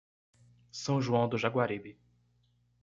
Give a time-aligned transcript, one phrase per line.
[0.71, 1.99] São João do Jaguaribe